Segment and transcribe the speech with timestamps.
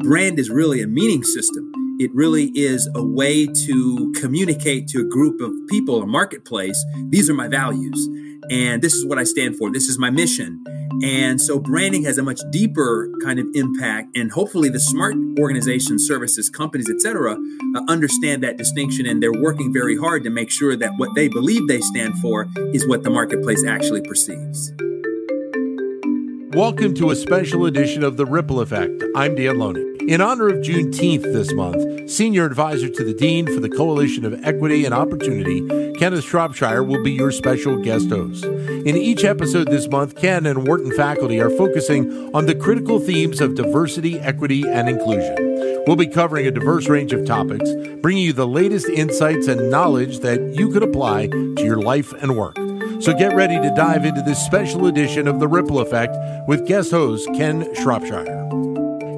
[0.00, 1.72] brand is really a meaning system.
[1.98, 6.82] It really is a way to communicate to a group of people, a marketplace.
[7.10, 8.08] These are my values,
[8.50, 9.70] and this is what I stand for.
[9.70, 10.64] This is my mission.
[11.02, 16.06] And so branding has a much deeper kind of impact, and hopefully the smart organizations,
[16.06, 20.76] services, companies, etc., uh, understand that distinction, and they're working very hard to make sure
[20.76, 24.72] that what they believe they stand for is what the marketplace actually perceives.
[26.54, 29.04] Welcome to a special edition of The Ripple Effect.
[29.14, 29.86] I'm Dan Loney.
[30.08, 34.44] In honor of Juneteenth this month, Senior Advisor to the Dean for the Coalition of
[34.44, 35.60] Equity and Opportunity,
[35.96, 38.44] Kenneth Shropshire, will be your special guest host.
[38.44, 43.40] In each episode this month, Ken and Wharton faculty are focusing on the critical themes
[43.40, 45.84] of diversity, equity, and inclusion.
[45.86, 50.18] We'll be covering a diverse range of topics, bringing you the latest insights and knowledge
[50.18, 52.56] that you could apply to your life and work.
[53.00, 56.14] So get ready to dive into this special edition of The Ripple Effect
[56.46, 58.26] with guest host Ken Shropshire.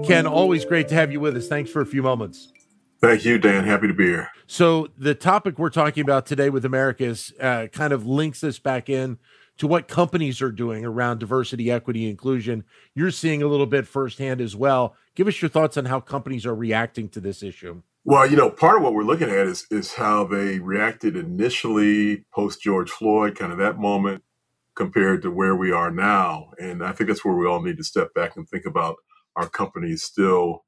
[0.07, 1.49] Ken, always great to have you with us.
[1.49, 2.53] Thanks for a few moments.
[3.01, 3.65] Thank you, Dan.
[3.65, 4.31] Happy to be here.
[4.47, 8.89] So, the topic we're talking about today with Americus uh, kind of links this back
[8.89, 9.19] in
[9.59, 12.63] to what companies are doing around diversity, equity, inclusion.
[12.95, 14.95] You're seeing a little bit firsthand as well.
[15.17, 17.83] Give us your thoughts on how companies are reacting to this issue.
[18.05, 22.25] Well, you know, part of what we're looking at is is how they reacted initially
[22.35, 24.25] post George Floyd, kind of that moment,
[24.75, 26.51] compared to where we are now.
[26.59, 28.97] And I think that's where we all need to step back and think about
[29.37, 30.65] our companies still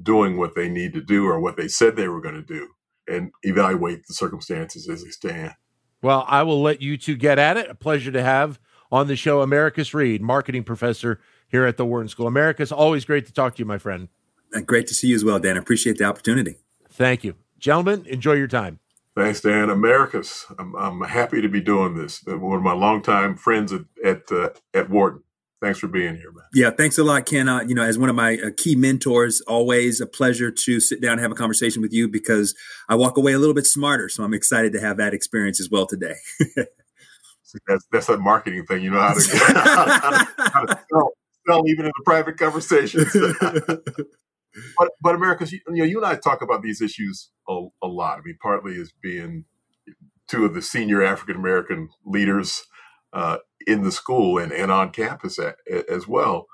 [0.00, 2.68] doing what they need to do or what they said they were going to do,
[3.08, 5.54] and evaluate the circumstances as they stand.
[6.02, 7.70] Well, I will let you two get at it.
[7.70, 8.60] A pleasure to have
[8.92, 12.26] on the show Americus Reed, marketing professor here at the Wharton School.
[12.26, 14.08] Americus, always great to talk to you, my friend.
[14.54, 15.56] Uh, great to see you as well, Dan.
[15.56, 16.56] I appreciate the opportunity.
[16.90, 17.34] Thank you.
[17.58, 18.78] Gentlemen, enjoy your time.
[19.16, 19.68] Thanks, Dan.
[19.68, 22.22] Americus, I'm, I'm happy to be doing this.
[22.24, 25.22] One of my longtime friends at at, uh, at Wharton.
[25.60, 26.44] Thanks for being here, man.
[26.54, 27.48] Yeah, thanks a lot, Ken.
[27.48, 31.00] Uh, you know, as one of my uh, key mentors, always a pleasure to sit
[31.00, 32.54] down and have a conversation with you because
[32.88, 34.08] I walk away a little bit smarter.
[34.08, 36.14] So I'm excited to have that experience as well today.
[37.42, 38.84] See, that's that's a marketing thing.
[38.84, 41.10] You know how to, how to, how to, how to sell,
[41.48, 43.16] sell, even in the private conversations.
[44.78, 48.18] but but Americus, you, know, you and I talk about these issues a, a lot.
[48.18, 49.44] I mean, partly as being
[50.28, 52.62] two of the senior African American leaders
[53.12, 55.56] uh, in the school and, and on campus at,
[55.88, 56.46] as well.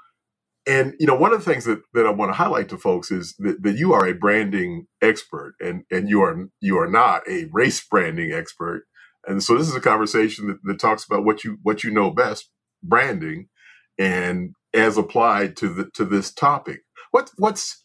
[0.66, 3.10] And you know, one of the things that, that I want to highlight to folks
[3.10, 7.22] is that, that you are a branding expert, and and you are you are not
[7.28, 8.84] a race branding expert.
[9.26, 12.10] And so this is a conversation that, that talks about what you what you know
[12.10, 12.50] best,
[12.82, 13.48] branding,
[13.98, 16.80] and as applied to the to this topic.
[17.10, 17.83] What what's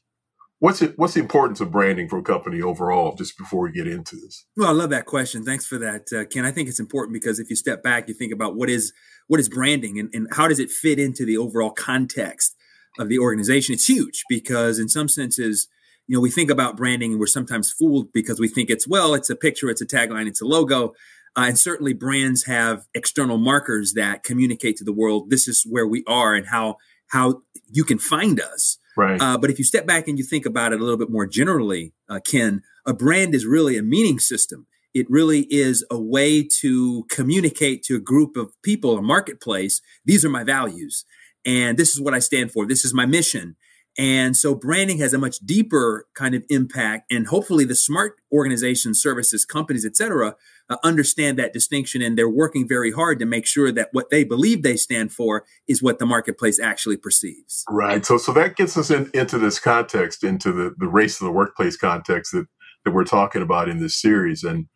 [0.59, 0.97] What's it?
[0.97, 3.15] What's the importance of branding for a company overall?
[3.15, 4.45] Just before we get into this.
[4.57, 5.45] Well, I love that question.
[5.45, 6.45] Thanks for that, uh, Ken.
[6.45, 8.91] I think it's important because if you step back, you think about what is
[9.27, 12.55] what is branding and, and how does it fit into the overall context
[12.99, 13.73] of the organization.
[13.73, 15.69] It's huge because in some senses,
[16.07, 19.13] you know, we think about branding and we're sometimes fooled because we think it's well,
[19.13, 20.93] it's a picture, it's a tagline, it's a logo.
[21.37, 25.87] Uh, and certainly brands have external markers that communicate to the world this is where
[25.87, 26.75] we are and how
[27.09, 29.21] how you can find us Right.
[29.21, 31.25] Uh, but if you step back and you think about it a little bit more
[31.25, 34.67] generally, uh, Ken, a brand is really a meaning system.
[34.93, 39.79] It really is a way to communicate to a group of people, a marketplace.
[40.03, 41.05] These are my values,
[41.45, 42.65] and this is what I stand for.
[42.65, 43.55] This is my mission.
[43.97, 47.11] And so branding has a much deeper kind of impact.
[47.11, 50.35] And hopefully the smart organizations, services, companies, et cetera,
[50.69, 52.01] uh, understand that distinction.
[52.01, 55.43] And they're working very hard to make sure that what they believe they stand for
[55.67, 57.65] is what the marketplace actually perceives.
[57.69, 58.05] Right.
[58.05, 61.33] So, so that gets us in, into this context, into the, the race of the
[61.33, 62.47] workplace context that,
[62.85, 64.43] that we're talking about in this series.
[64.43, 64.67] And,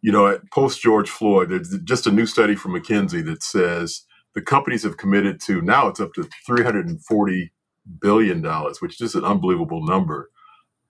[0.00, 4.04] you know, at post George Floyd, there's just a new study from McKinsey that says
[4.34, 7.52] the companies have committed to now it's up to 340
[8.00, 10.30] billion dollars, which is just an unbelievable number,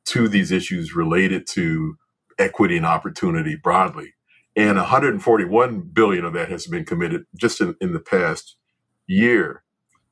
[0.06, 1.97] to these issues related to
[2.38, 4.15] equity and opportunity broadly.
[4.56, 8.56] And 141 billion of that has been committed just in, in the past
[9.06, 9.65] year.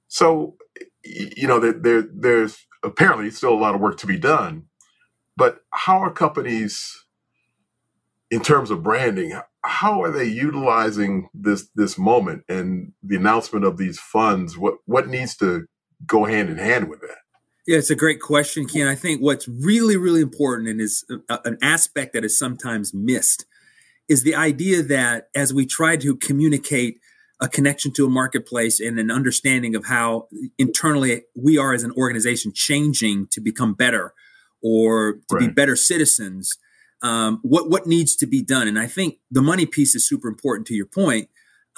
[0.09, 0.57] So,
[1.05, 4.65] you know, there, there, there's apparently still a lot of work to be done.
[5.37, 7.05] But how are companies,
[8.31, 13.79] in terms of branding, how are they utilizing this this moment and the announcement of
[13.79, 14.59] these funds?
[14.59, 15.67] What what needs to
[16.07, 17.19] go hand in hand with that?
[17.67, 18.87] Yeah, it's a great question, Ken.
[18.87, 23.45] I think what's really, really important and is a, an aspect that is sometimes missed
[24.09, 26.99] is the idea that as we try to communicate
[27.41, 31.93] a connection to a marketplace and an understanding of how internally we are as an
[31.93, 34.15] organization changing to become better
[34.63, 35.41] or to right.
[35.41, 36.57] be better citizens,
[37.03, 38.67] um, what what needs to be done?
[38.67, 41.29] And I think the money piece is super important to your point.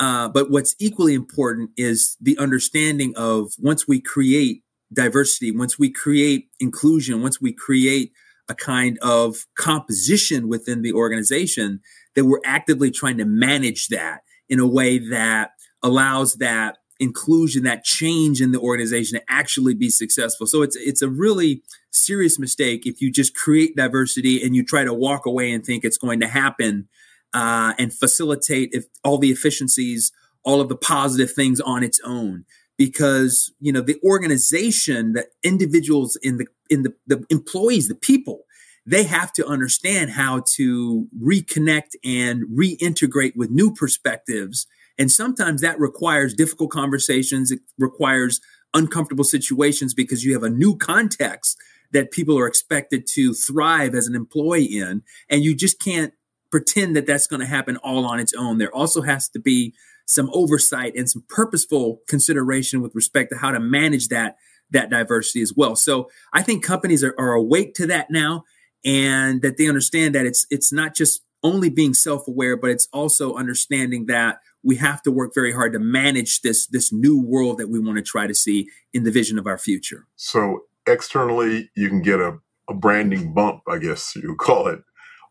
[0.01, 4.63] Uh, but what's equally important is the understanding of once we create
[4.93, 8.11] diversity, once we create inclusion, once we create
[8.49, 11.81] a kind of composition within the organization,
[12.17, 15.51] that we're actively trying to manage that in a way that
[15.83, 20.47] allows that inclusion, that change in the organization to actually be successful.
[20.47, 24.85] So it's it's a really serious mistake if you just create diversity and you try
[24.85, 26.89] to walk away and think it's going to happen
[27.33, 30.13] uh, and facilitate if all the efficiencies,
[30.45, 32.45] all of the positive things on its own.
[32.77, 38.45] Because you know the organization, the individuals in the in the, the employees, the people,
[38.87, 44.67] they have to understand how to reconnect and reintegrate with new perspectives
[45.01, 47.51] and sometimes that requires difficult conversations.
[47.51, 48.39] It requires
[48.75, 51.57] uncomfortable situations because you have a new context
[51.91, 55.03] that people are expected to thrive as an employee in.
[55.31, 56.13] And you just can't
[56.51, 58.59] pretend that that's going to happen all on its own.
[58.59, 59.75] There also has to be
[60.07, 64.37] some oversight and some purposeful consideration with respect to how to manage that
[64.73, 65.75] that diversity as well.
[65.75, 68.45] So I think companies are, are awake to that now
[68.85, 73.35] and that they understand that it's it's not just only being self-aware, but it's also
[73.35, 77.69] understanding that we have to work very hard to manage this this new world that
[77.69, 80.07] we want to try to see in the vision of our future.
[80.17, 82.39] So externally, you can get a,
[82.69, 84.81] a branding bump, I guess you call it,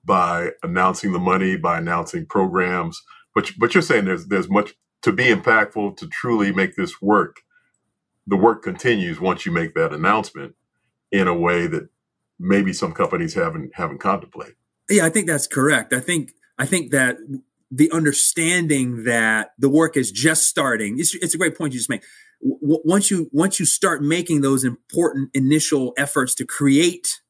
[0.03, 3.01] by announcing the money, by announcing programs.
[3.35, 7.37] But but you're saying there's there's much to be impactful to truly make this work.
[8.27, 10.55] The work continues once you make that announcement
[11.11, 11.89] in a way that
[12.39, 14.55] maybe some companies haven't haven't contemplated.
[14.89, 15.93] Yeah, I think that's correct.
[15.93, 17.17] I think I think that
[17.71, 20.99] the understanding that the work is just starting.
[20.99, 22.01] It's, it's a great point you just made.
[22.41, 27.21] W- once you once you start making those important initial efforts to create,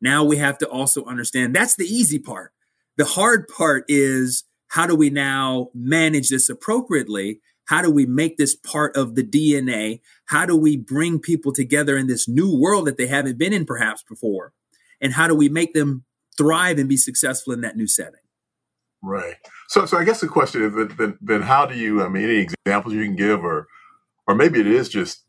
[0.00, 2.52] now we have to also understand that's the easy part.
[2.96, 7.40] The hard part is how do we now manage this appropriately?
[7.66, 10.00] How do we make this part of the DNA?
[10.26, 13.64] How do we bring people together in this new world that they haven't been in
[13.64, 14.52] perhaps before?
[15.00, 16.04] And how do we make them
[16.36, 18.20] thrive and be successful in that new setting?
[19.02, 19.34] Right.
[19.68, 22.02] So, so I guess the question is then, then, how do you?
[22.02, 23.66] I mean, any examples you can give, or,
[24.26, 25.24] or maybe it is just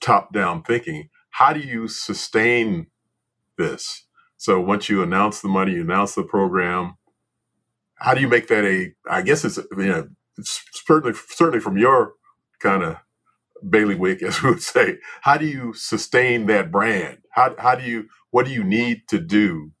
[0.00, 1.08] top-down thinking.
[1.30, 2.86] How do you sustain
[3.58, 4.06] this?
[4.38, 6.96] So once you announce the money, you announce the program.
[7.96, 8.94] How do you make that a?
[9.10, 10.08] I guess it's you know
[10.38, 12.14] it's certainly certainly from your
[12.60, 12.98] kind of
[13.68, 14.98] bailiwick, as we would say.
[15.22, 17.18] How do you sustain that brand?
[17.32, 18.08] How how do you?
[18.32, 19.72] What do you need to do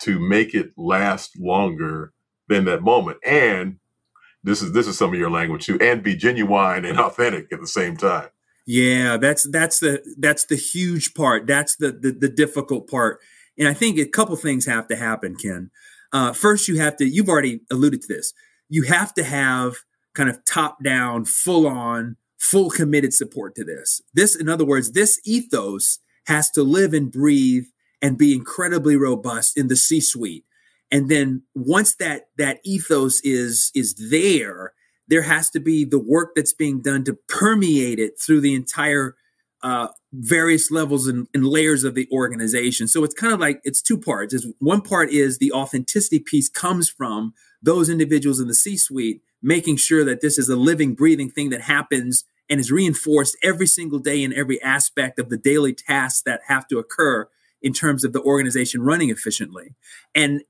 [0.00, 2.12] to make it last longer
[2.48, 3.18] than that moment.
[3.26, 3.78] And
[4.44, 7.60] this is this is some of your language too, and be genuine and authentic at
[7.60, 8.28] the same time.
[8.66, 11.46] Yeah, that's that's the that's the huge part.
[11.46, 13.20] That's the the, the difficult part.
[13.58, 15.70] And I think a couple things have to happen, Ken.
[16.12, 17.04] Uh, first, you have to.
[17.04, 18.32] You've already alluded to this.
[18.68, 19.76] You have to have
[20.14, 24.00] kind of top down, full on, full committed support to this.
[24.14, 27.64] This, in other words, this ethos has to live and breathe
[28.00, 30.44] and be incredibly robust in the C suite
[30.94, 34.73] and then once that that ethos is is there
[35.08, 39.16] there has to be the work that's being done to permeate it through the entire
[39.62, 42.86] uh, various levels and, and, layers of the organization.
[42.86, 44.34] So it's kind of like it's two parts.
[44.34, 49.76] Is one part is the authenticity piece comes from those individuals in the C-suite making
[49.76, 53.98] sure that this is a living, breathing thing that happens and is reinforced every single
[53.98, 57.28] day in every aspect of the daily tasks that have to occur
[57.62, 59.74] in terms of the organization running efficiently.
[60.14, 60.42] And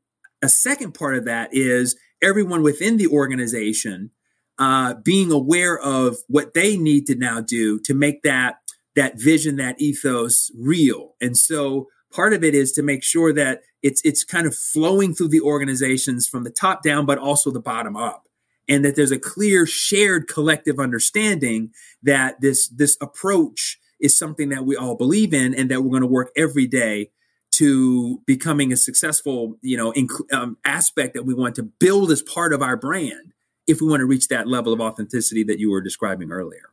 [0.43, 4.11] a second part of that is everyone within the organization
[4.59, 8.57] uh, being aware of what they need to now do to make that
[8.97, 11.15] that vision, that ethos real.
[11.21, 15.15] And so part of it is to make sure that it's it's kind of flowing
[15.15, 18.29] through the organizations from the top down, but also the bottom up.
[18.67, 21.71] And that there's a clear shared collective understanding
[22.03, 26.03] that this this approach is something that we all believe in and that we're going
[26.03, 27.11] to work every day
[27.53, 32.21] to becoming a successful, you know, inc- um, aspect that we want to build as
[32.23, 33.34] part of our brand
[33.67, 36.71] if we want to reach that level of authenticity that you were describing earlier.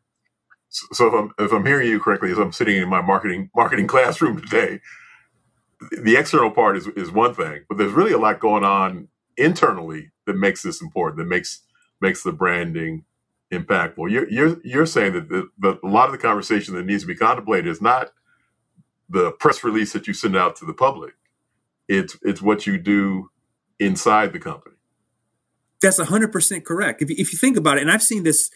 [0.70, 3.88] So, if I'm if I'm hearing you correctly, as I'm sitting in my marketing marketing
[3.96, 4.80] classroom today,
[5.92, 10.12] the external part is is one thing, but there's really a lot going on internally
[10.26, 11.62] that makes this important, that makes
[12.02, 13.06] makes the branding
[13.52, 14.10] impactful.
[14.10, 17.08] You're you're you're saying that the, the, a lot of the conversation that needs to
[17.08, 18.12] be contemplated is not
[19.10, 21.14] the press release that you send out to the public.
[21.88, 23.30] It's it's what you do
[23.80, 24.76] inside the company.
[25.82, 27.02] That's hundred percent correct.
[27.02, 28.50] If you, if you think about it, and I've seen this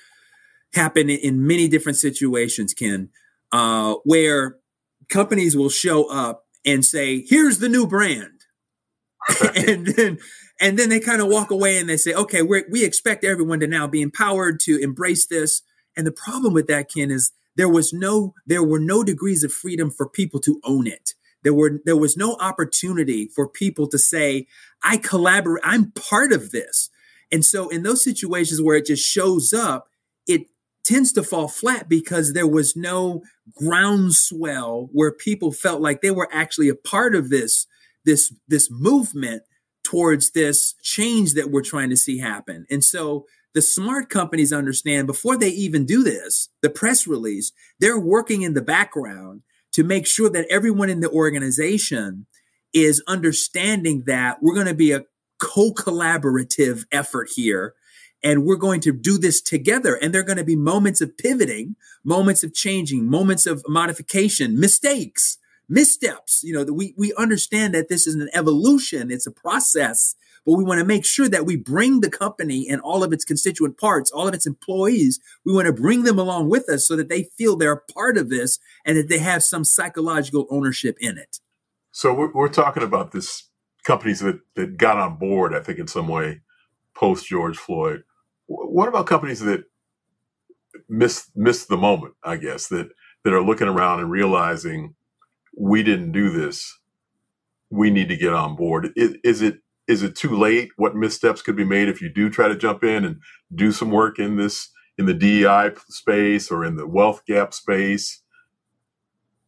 [0.74, 3.10] happen in many different situations, Ken,
[3.52, 4.58] uh, where
[5.10, 8.42] companies will show up and say, "Here's the new brand,"
[9.56, 10.20] and then
[10.60, 13.60] and then they kind of walk away and they say, "Okay, we we expect everyone
[13.60, 15.62] to now be empowered to embrace this."
[15.98, 19.52] And the problem with that, Ken, is there was no there were no degrees of
[19.52, 21.14] freedom for people to own it.
[21.44, 24.48] There were there was no opportunity for people to say,
[24.84, 26.90] I collaborate, I'm part of this.
[27.36, 29.90] And so in those situations where it just shows up,
[30.26, 30.48] it
[30.86, 33.24] tends to fall flat because there was no
[33.54, 37.68] groundswell where people felt like they were actually a part of this
[38.06, 39.44] this this movement
[39.84, 42.66] towards this change that we're trying to see happen.
[42.72, 47.52] And so the smart companies understand before they even do this, the press release,
[47.82, 49.42] they're working in the background
[49.74, 52.28] to make sure that everyone in the organization
[52.74, 55.04] is understanding that we're going to be a
[55.46, 57.76] co-collaborative effort here
[58.26, 59.94] and we're going to do this together.
[59.96, 64.60] And there are going to be moments of pivoting, moments of changing, moments of modification,
[64.60, 65.38] mistakes,
[65.70, 66.42] missteps.
[66.44, 69.12] You know, we, we understand that this is an evolution.
[69.12, 72.82] It's a process, but we want to make sure that we bring the company and
[72.82, 76.50] all of its constituent parts, all of its employees, we want to bring them along
[76.50, 79.44] with us so that they feel they're a part of this and that they have
[79.44, 81.38] some psychological ownership in it.
[81.92, 83.44] So we're, we're talking about this
[83.86, 86.42] companies that, that got on board, I think, in some way
[86.96, 88.04] post George Floyd.
[88.48, 89.66] What about companies that
[90.90, 92.16] miss miss the moment?
[92.24, 92.90] I guess that
[93.24, 94.96] that are looking around and realizing
[95.58, 96.80] we didn't do this.
[97.70, 98.92] We need to get on board.
[98.96, 100.70] Is, is it is it too late?
[100.78, 103.18] What missteps could be made if you do try to jump in and
[103.54, 108.22] do some work in this in the DEI space or in the wealth gap space,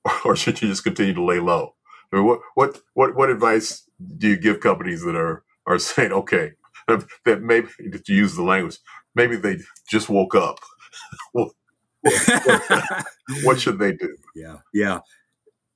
[0.26, 1.77] or should you just continue to lay low?
[2.12, 3.84] I mean, what what what what advice
[4.18, 6.54] do you give companies that are are saying, okay,
[6.88, 8.78] that maybe to use the language,
[9.16, 9.58] maybe they
[9.90, 10.60] just woke up.
[13.44, 14.16] what should they do?
[14.36, 15.00] Yeah, yeah,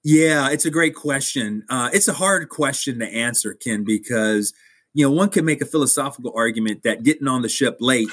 [0.04, 0.52] yeah.
[0.52, 1.64] It's a great question.
[1.68, 4.54] Uh, it's a hard question to answer, Ken, because
[4.94, 8.10] you know one can make a philosophical argument that getting on the ship late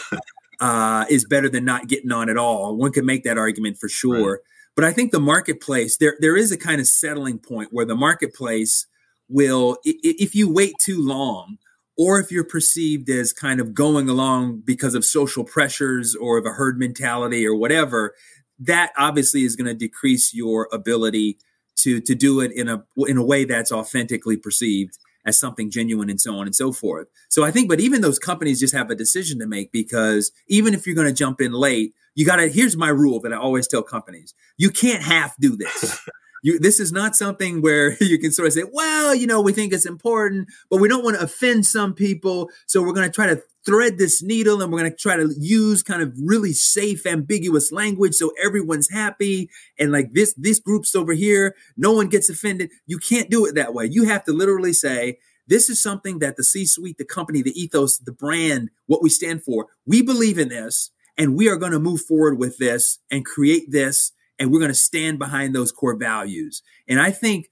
[0.59, 2.77] uh, is better than not getting on at all.
[2.77, 4.33] One can make that argument for sure.
[4.33, 4.41] Right.
[4.79, 7.97] But I think the marketplace there there is a kind of settling point where the
[7.97, 8.87] marketplace
[9.29, 11.59] will, if you wait too long,
[11.97, 16.47] or if you're perceived as kind of going along because of social pressures or of
[16.47, 18.15] a herd mentality or whatever,
[18.61, 21.39] that obviously is going to decrease your ability
[21.79, 26.09] to to do it in a in a way that's authentically perceived as something genuine
[26.09, 27.09] and so on and so forth.
[27.29, 30.73] So I think, but even those companies just have a decision to make because even
[30.73, 32.49] if you're going to jump in late, you got to.
[32.49, 36.01] Here's my rule that I always tell companies: you can't half do this.
[36.45, 39.53] You, this is not something where you can sort of say, well, you know, we
[39.53, 42.49] think it's important, but we don't want to offend some people.
[42.69, 45.35] So we're going to try to thread this needle and we're going to try to
[45.37, 49.51] use kind of really safe, ambiguous language so everyone's happy.
[49.81, 52.71] And like this, this group's over here, no one gets offended.
[52.87, 53.87] You can't do it that way.
[53.91, 57.61] You have to literally say, this is something that the C suite, the company, the
[57.61, 61.73] ethos, the brand, what we stand for, we believe in this and we are going
[61.73, 65.73] to move forward with this and create this and we're going to stand behind those
[65.73, 66.63] core values.
[66.89, 67.51] And I think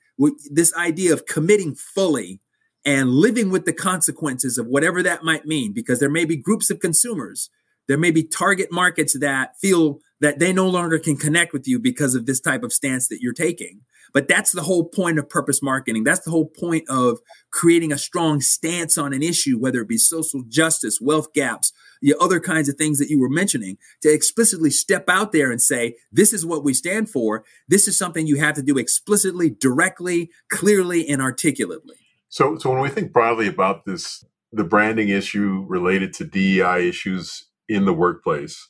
[0.51, 2.41] this idea of committing fully
[2.85, 6.71] and living with the consequences of whatever that might mean, because there may be groups
[6.71, 7.51] of consumers,
[7.89, 11.79] there may be target markets that feel that they no longer can connect with you
[11.79, 13.83] because of this type of stance that you're taking.
[14.13, 16.05] But that's the whole point of purpose marketing.
[16.05, 17.19] That's the whole point of
[17.51, 22.15] creating a strong stance on an issue, whether it be social justice, wealth gaps, the
[22.19, 25.97] other kinds of things that you were mentioning, to explicitly step out there and say,
[26.11, 27.45] this is what we stand for.
[27.69, 31.97] This is something you have to do explicitly, directly, clearly, and articulately.
[32.29, 37.47] So, so when we think broadly about this, the branding issue related to DEI issues
[37.69, 38.69] in the workplace,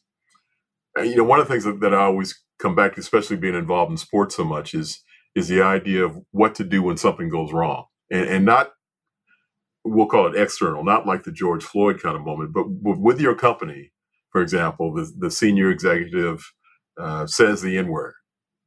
[1.03, 3.55] you know, one of the things that, that I always come back to, especially being
[3.55, 5.03] involved in sports so much, is
[5.35, 8.73] is the idea of what to do when something goes wrong, and, and not
[9.85, 13.35] we'll call it external, not like the George Floyd kind of moment, but with your
[13.35, 13.93] company,
[14.31, 16.53] for example, the, the senior executive
[17.01, 18.15] uh, says the N word,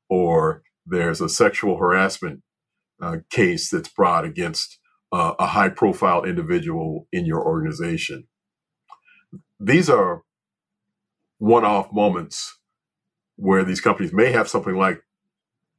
[0.09, 2.41] or there's a sexual harassment
[3.01, 4.79] uh, case that's brought against
[5.11, 8.27] uh, a high profile individual in your organization.
[9.59, 10.23] These are
[11.39, 12.59] one off moments
[13.37, 15.01] where these companies may have something like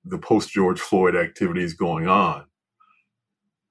[0.05, 2.45] the post George Floyd activities going on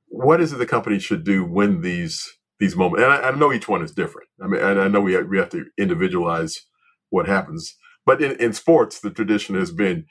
[0.09, 3.03] what is it the company should do when these these moments?
[3.03, 4.29] And I, I know each one is different.
[4.43, 6.61] I mean, I know we have, we have to individualize
[7.09, 7.75] what happens.
[8.05, 10.05] But in, in sports, the tradition has been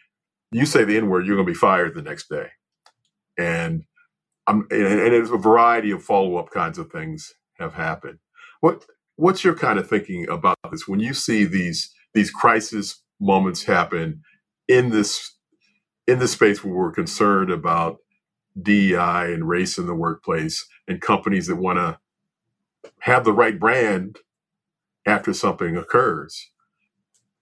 [0.52, 2.49] you say the N word, you're going to be fired the next day,
[3.38, 3.85] and
[4.47, 8.18] I'm, and, and a variety of follow up kinds of things have happened.
[8.61, 8.85] What
[9.18, 14.22] what's your kind of thinking about this when you see these these crisis moments happen
[14.68, 15.37] in this
[16.06, 17.98] in this space where we're concerned about
[18.60, 21.98] DEI and race in the workplace and companies that want to
[23.00, 24.18] have the right brand
[25.04, 26.50] after something occurs.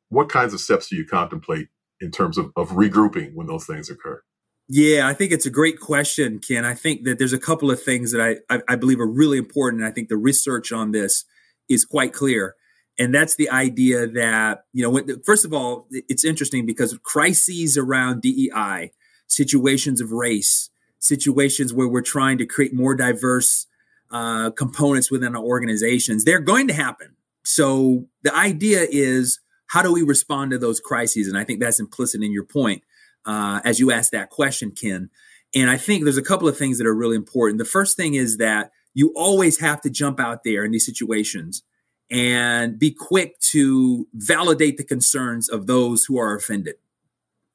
[0.08, 1.68] What kinds of steps do you contemplate
[2.00, 4.22] in terms of, of regrouping when those things occur?
[4.68, 6.64] Yeah, I think it's a great question, Ken.
[6.64, 9.38] I think that there's a couple of things that I, I, I believe are really
[9.38, 9.82] important.
[9.82, 11.24] And I think the research on this
[11.68, 12.54] is quite clear.
[12.98, 17.76] And that's the idea that, you know, when, first of all, it's interesting because crises
[17.76, 18.92] around DEI,
[19.26, 23.66] situations of race, situations where we're trying to create more diverse
[24.10, 27.16] uh, components within our organizations, they're going to happen.
[27.44, 31.28] So the idea is how do we respond to those crises?
[31.28, 32.82] And I think that's implicit in your point
[33.26, 35.10] uh, as you asked that question, Ken.
[35.54, 37.58] And I think there's a couple of things that are really important.
[37.58, 41.62] The first thing is that you always have to jump out there in these situations
[42.10, 46.76] and be quick to validate the concerns of those who are offended.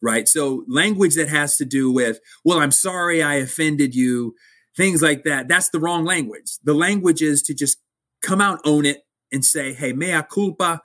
[0.04, 0.28] Right.
[0.28, 4.36] So language that has to do with, well, I'm sorry I offended you,
[4.78, 5.48] things like that.
[5.48, 6.60] That's the wrong language.
[6.64, 7.80] The language is to just
[8.22, 10.82] come out, own it, and say, hey, mea culpa.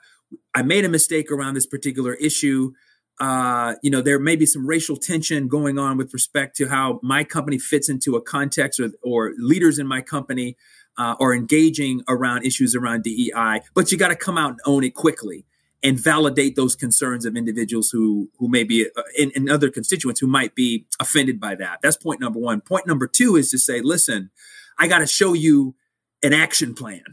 [0.55, 2.73] I made a mistake around this particular issue
[3.19, 6.99] uh, you know, there may be some racial tension going on with respect to how
[7.01, 10.55] my company fits into a context or, or leaders in my company
[10.97, 14.83] uh, are engaging around issues around DEI, but you got to come out and own
[14.83, 15.45] it quickly
[15.83, 20.19] and validate those concerns of individuals who who may be uh, in, in other constituents
[20.19, 21.79] who might be offended by that.
[21.81, 22.61] That's point number one.
[22.61, 24.31] Point number two is to say, listen,
[24.79, 25.75] I got to show you
[26.23, 27.03] an action plan.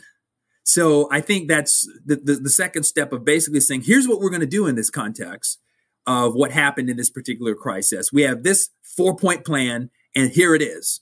[0.66, 4.30] So I think that's the, the, the second step of basically saying, here's what we're
[4.30, 5.58] going to do in this context
[6.06, 8.12] of what happened in this particular crisis.
[8.12, 11.00] We have this four point plan, and here it is.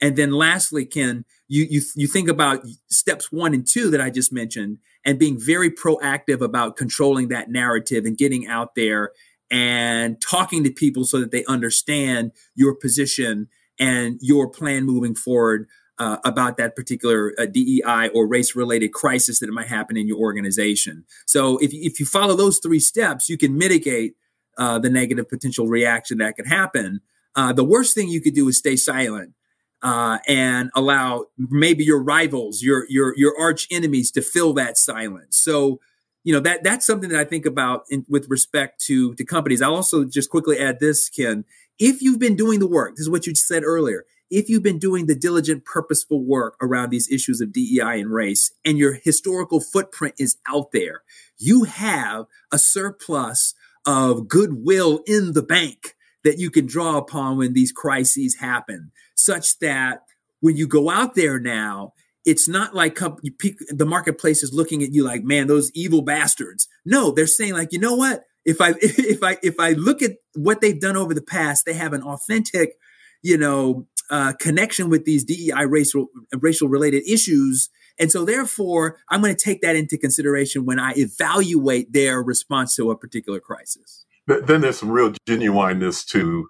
[0.00, 4.10] And then lastly, Ken, you, you, you think about steps one and two that I
[4.10, 9.12] just mentioned and being very proactive about controlling that narrative and getting out there
[9.50, 13.48] and talking to people so that they understand your position
[13.78, 19.38] and your plan moving forward uh, about that particular uh, DEI or race related crisis
[19.38, 21.04] that might happen in your organization.
[21.26, 24.14] So if, if you follow those three steps, you can mitigate
[24.56, 27.00] uh, the negative potential reaction that could happen.
[27.34, 29.34] Uh, the worst thing you could do is stay silent
[29.82, 35.36] uh, and allow maybe your rivals, your your your arch enemies, to fill that silence.
[35.36, 35.80] So,
[36.24, 39.62] you know that that's something that I think about in, with respect to to companies.
[39.62, 41.44] I'll also just quickly add this, Ken.
[41.78, 44.06] If you've been doing the work, this is what you said earlier.
[44.28, 48.50] If you've been doing the diligent, purposeful work around these issues of DEI and race,
[48.64, 51.02] and your historical footprint is out there,
[51.38, 53.54] you have a surplus
[53.86, 55.94] of goodwill in the bank
[56.24, 60.00] that you can draw upon when these crises happen, such that
[60.40, 61.92] when you go out there now,
[62.24, 66.66] it's not like the marketplace is looking at you like, man, those evil bastards.
[66.84, 68.24] No, they're saying like, you know what?
[68.44, 71.74] If I if I if I look at what they've done over the past, they
[71.74, 72.74] have an authentic,
[73.22, 79.20] you know, uh, connection with these DEI racial racial related issues and so therefore, I'm
[79.20, 84.04] going to take that into consideration when I evaluate their response to a particular crisis.
[84.26, 86.48] But then there's some real genuineness to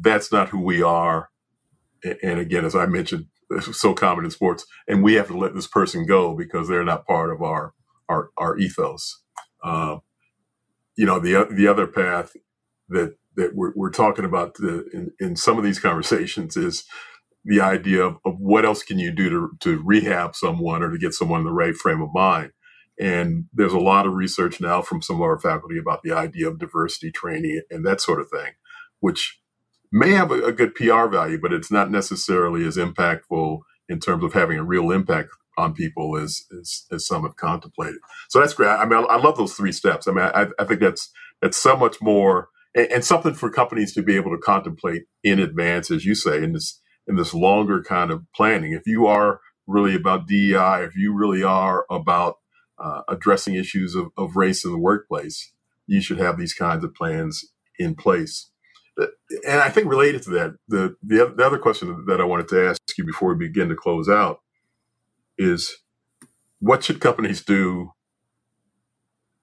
[0.00, 1.30] that's not who we are.
[2.22, 5.54] And again, as I mentioned, it's so common in sports, and we have to let
[5.54, 7.72] this person go because they're not part of our
[8.08, 9.22] our, our ethos.
[9.64, 9.98] Uh,
[10.96, 12.36] you know, the the other path
[12.88, 16.84] that that we're, we're talking about the, in, in some of these conversations is
[17.48, 20.98] the idea of, of what else can you do to, to rehab someone or to
[20.98, 22.52] get someone in the right frame of mind.
[23.00, 26.46] And there's a lot of research now from some of our faculty about the idea
[26.46, 28.52] of diversity training and that sort of thing,
[29.00, 29.40] which
[29.90, 34.24] may have a, a good PR value, but it's not necessarily as impactful in terms
[34.24, 37.98] of having a real impact on people as, as, as some have contemplated.
[38.28, 38.68] So that's great.
[38.68, 40.06] I mean, I, I love those three steps.
[40.06, 43.94] I mean, I, I think that's that's so much more and, and, something for companies
[43.94, 47.82] to be able to contemplate in advance, as you say, in this in this longer
[47.82, 48.72] kind of planning.
[48.72, 52.36] If you are really about DEI, if you really are about
[52.78, 55.52] uh, addressing issues of, of race in the workplace,
[55.86, 57.46] you should have these kinds of plans
[57.78, 58.50] in place.
[59.46, 62.68] And I think related to that, the, the, the other question that I wanted to
[62.68, 64.40] ask you before we begin to close out
[65.38, 65.78] is
[66.60, 67.92] what should companies do?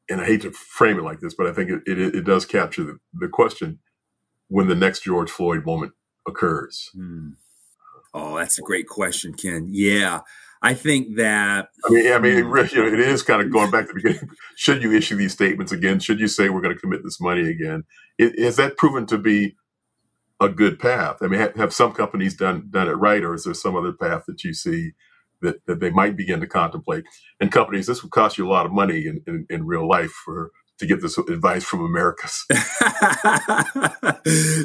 [0.10, 2.45] And I hate to frame it like this, but I think it, it, it does
[2.45, 3.80] capture the, the question
[4.49, 5.93] when the next George Floyd moment
[6.28, 6.89] occurs.
[6.93, 7.30] Hmm.
[8.15, 9.67] Oh, that's a great question, Ken.
[9.69, 10.21] Yeah.
[10.62, 11.67] I think that.
[11.86, 12.49] I mean, I mean, it, hmm.
[12.49, 14.30] really, you know, it is kind of going back to the beginning.
[14.56, 15.99] Should you issue these statements again?
[15.99, 17.84] Should you say we're going to commit this money again?
[18.17, 19.58] It, has that proven to be
[20.39, 21.17] a good path?
[21.21, 23.91] I mean, have, have, some companies done done it right, or is there some other
[23.91, 24.91] path that you see
[25.41, 27.04] that, that they might begin to contemplate?
[27.41, 30.13] And companies, this would cost you a lot of money in, in, in real life
[30.23, 32.46] for to get this advice from Americus.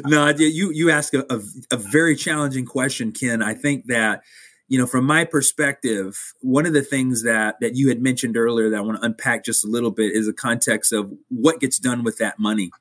[0.05, 1.39] no, you you ask a, a,
[1.71, 3.41] a, very challenging question, Ken.
[3.41, 4.23] I think that
[4.67, 8.69] you know, from my perspective, one of the things that that you had mentioned earlier
[8.69, 11.77] that I want to unpack just a little bit is the context of what gets
[11.77, 12.71] done with that money.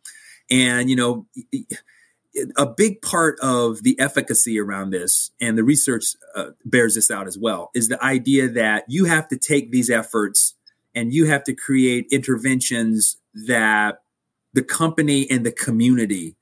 [0.50, 1.26] And, you know,
[2.56, 6.04] a big part of the efficacy around this, and the research
[6.36, 9.90] uh, bears this out as well, is the idea that you have to take these
[9.90, 10.54] efforts
[10.94, 13.98] and you have to create interventions that
[14.52, 16.36] the company and the community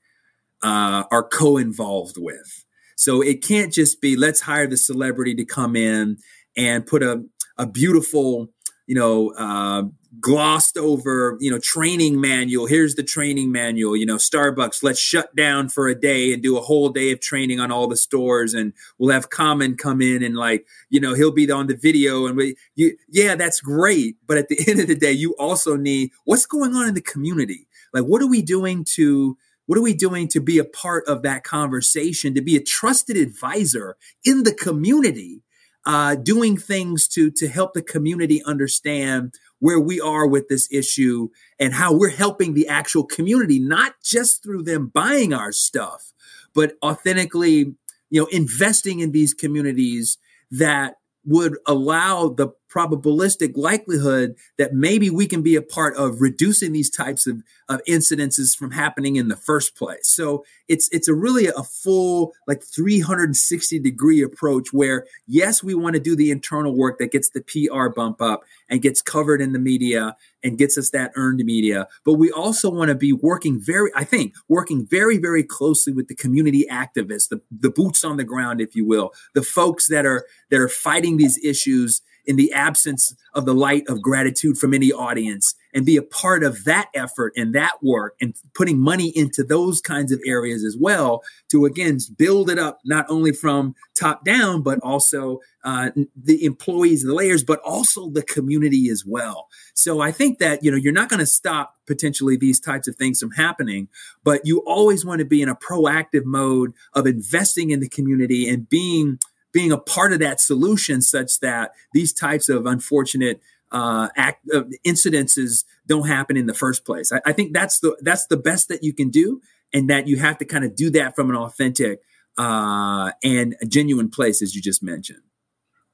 [0.63, 2.65] uh, are co-involved with.
[2.95, 6.17] So it can't just be let's hire the celebrity to come in
[6.57, 7.23] and put a
[7.57, 8.49] a beautiful,
[8.87, 9.83] you know, uh,
[10.19, 12.65] glossed over, you know, training manual.
[12.65, 13.95] Here's the training manual.
[13.95, 17.19] You know, Starbucks, let's shut down for a day and do a whole day of
[17.19, 21.13] training on all the stores, and we'll have Common come in and like, you know,
[21.13, 24.15] he'll be on the video, and we, you, yeah, that's great.
[24.25, 27.01] But at the end of the day, you also need what's going on in the
[27.01, 27.67] community.
[27.93, 31.21] Like, what are we doing to what are we doing to be a part of
[31.21, 35.43] that conversation, to be a trusted advisor in the community,
[35.85, 41.29] uh, doing things to to help the community understand where we are with this issue
[41.59, 46.13] and how we're helping the actual community, not just through them buying our stuff,
[46.53, 47.75] but authentically,
[48.09, 50.17] you know, investing in these communities
[50.51, 50.95] that
[51.25, 56.89] would allow the probabilistic likelihood that maybe we can be a part of reducing these
[56.89, 60.07] types of, of incidences from happening in the first place.
[60.07, 65.95] So it's it's a really a full like 360 degree approach where yes, we want
[65.95, 69.53] to do the internal work that gets the PR bump up and gets covered in
[69.53, 73.59] the media and gets us that earned media, but we also want to be working
[73.59, 78.17] very, I think, working very, very closely with the community activists, the, the boots on
[78.17, 82.35] the ground, if you will, the folks that are that are fighting these issues in
[82.35, 86.63] the absence of the light of gratitude from any audience and be a part of
[86.63, 91.23] that effort and that work and putting money into those kinds of areas as well
[91.49, 97.01] to again build it up not only from top down but also uh, the employees
[97.01, 99.47] the layers but also the community as well.
[99.73, 102.95] So i think that you know you're not going to stop potentially these types of
[102.95, 103.87] things from happening
[104.23, 108.47] but you always want to be in a proactive mode of investing in the community
[108.47, 109.17] and being
[109.51, 114.63] being a part of that solution such that these types of unfortunate uh, act uh,
[114.85, 117.11] incidences don't happen in the first place.
[117.11, 119.41] I, I, think that's the that's the best that you can do,
[119.73, 122.01] and that you have to kind of do that from an authentic
[122.37, 125.21] uh, and genuine place, as you just mentioned.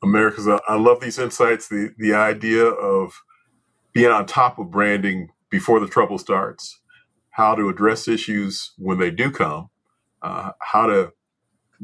[0.04, 1.68] Americus, I love these insights.
[1.68, 3.24] The the idea of
[3.94, 6.80] being on top of branding before the trouble starts,
[7.32, 9.70] how to address issues when they do come,
[10.22, 11.14] uh, how to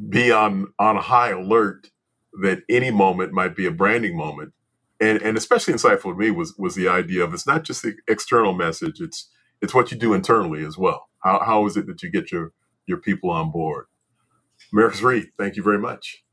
[0.09, 1.91] be on on high alert
[2.41, 4.53] that any moment might be a branding moment.
[4.99, 7.95] And and especially insightful to me was was the idea of it's not just the
[8.07, 9.29] external message, it's
[9.61, 11.09] it's what you do internally as well.
[11.19, 12.53] How how is it that you get your
[12.85, 13.85] your people on board?
[14.71, 16.23] Americus Reed, thank you very much.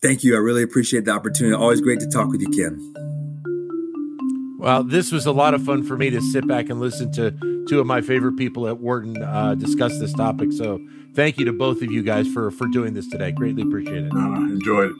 [0.00, 0.34] Thank you.
[0.34, 1.54] I really appreciate the opportunity.
[1.54, 2.94] Always great to talk with you, Ken.
[4.58, 7.32] Well, this was a lot of fun for me to sit back and listen to
[7.66, 10.52] two of my favorite people at Wharton uh, discuss this topic.
[10.52, 10.78] So
[11.14, 13.32] thank you to both of you guys for for doing this today.
[13.32, 14.12] Greatly appreciate it.
[14.14, 14.96] Uh, enjoyed it.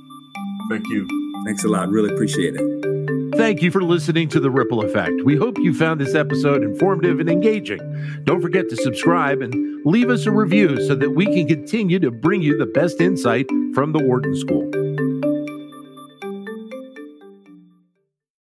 [0.71, 1.07] Thank you.
[1.45, 1.89] Thanks a lot.
[1.89, 3.37] Really appreciate it.
[3.37, 5.23] Thank you for listening to The Ripple Effect.
[5.25, 7.81] We hope you found this episode informative and engaging.
[8.25, 12.11] Don't forget to subscribe and leave us a review so that we can continue to
[12.11, 14.90] bring you the best insight from the Wharton School.